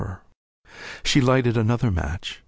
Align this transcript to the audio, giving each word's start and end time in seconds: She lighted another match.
She 1.03 1.21
lighted 1.21 1.55
another 1.57 1.91
match. 1.91 2.39